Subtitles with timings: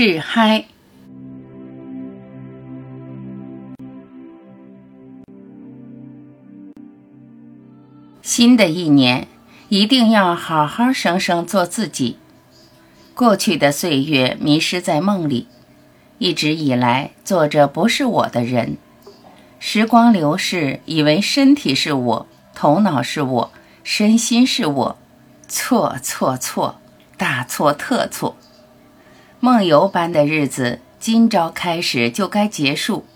[0.00, 0.66] 致嗨。
[8.22, 9.26] 新的一年，
[9.68, 12.16] 一定要好好生生做自己。
[13.12, 15.48] 过去的岁月迷失在梦里，
[16.18, 18.76] 一直以来做着不是我的人。
[19.58, 23.50] 时光流逝，以为身体是我，头脑是我，
[23.82, 24.98] 身心是我，
[25.48, 26.80] 错错错，
[27.16, 28.36] 大错特错。
[29.40, 33.06] 梦游般的日子，今朝开始就该结束。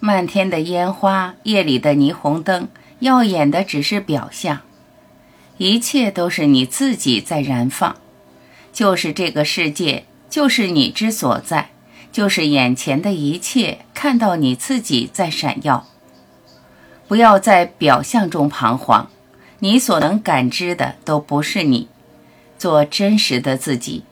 [0.00, 2.68] 漫天的烟花，夜里的霓虹灯。
[2.98, 4.62] 耀眼的只是表象，
[5.58, 7.96] 一切都是你自己在燃放，
[8.72, 11.70] 就是这个世界，就是你之所在，
[12.10, 15.86] 就是眼前的一切，看到你自己在闪耀。
[17.06, 19.08] 不要在表象中彷徨，
[19.58, 21.88] 你所能感知的都不是你，
[22.56, 24.04] 做真实的自己，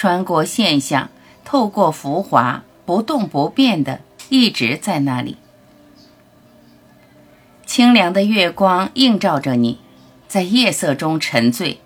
[0.00, 1.10] 穿过现象，
[1.44, 3.98] 透过浮华，不动不变的
[4.28, 5.36] 一直在那里。
[7.66, 9.80] 清凉的月光映照着你，
[10.28, 11.80] 在夜色中沉醉，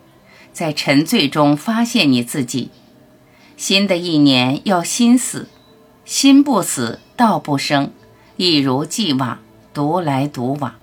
[0.53, 2.69] 在沉醉中发现你自己。
[3.57, 5.49] 新的一年要心死，
[6.05, 7.95] 心不死道不生，
[8.37, 9.39] 一如既往，
[9.73, 10.75] 独来独往。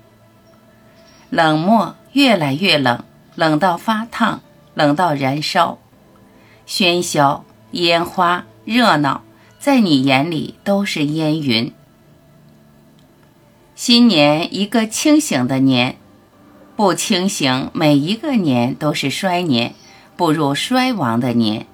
[1.30, 3.04] 冷漠越来越冷，
[3.36, 4.42] 冷到发烫，
[4.74, 5.78] 冷到燃烧。
[6.70, 9.24] 喧嚣、烟花、热闹，
[9.58, 11.74] 在你眼里都是烟云。
[13.76, 15.98] 新年一个清醒的年，
[16.76, 19.74] 不清醒，每一个年都是衰年，
[20.16, 21.66] 步入衰亡的年。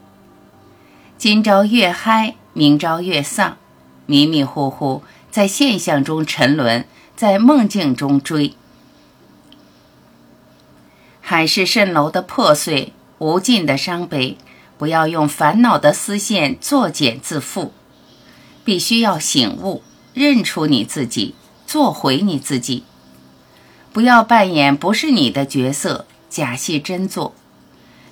[1.18, 3.58] 今朝越嗨，明朝越丧，
[4.06, 6.86] 迷迷糊糊在现象中沉沦，
[7.18, 8.54] 在梦境中追。
[11.20, 14.38] 海市蜃楼的破碎，无尽的伤悲，
[14.78, 17.72] 不要用烦恼的丝线作茧自缚，
[18.64, 21.36] 必须要醒悟，认出你自己。
[21.68, 22.84] 做回你自己，
[23.92, 27.34] 不要扮演不是你的角色，假戏真做，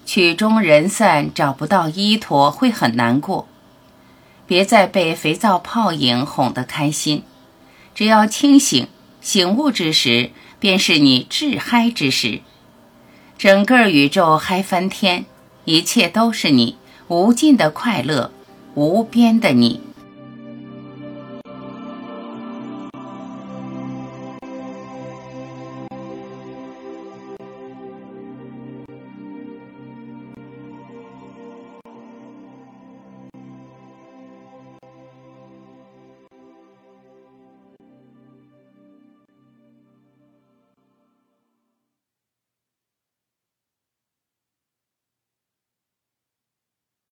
[0.07, 3.47] 曲终人散，找不到依托会很难过。
[4.47, 7.23] 别再被肥皂泡影哄得开心，
[7.93, 8.87] 只要清醒
[9.21, 12.41] 醒悟之时，便是你至嗨之时。
[13.37, 15.25] 整个宇宙嗨翻天，
[15.65, 16.75] 一切都是你，
[17.07, 18.31] 无尽的快乐，
[18.75, 19.79] 无边的你。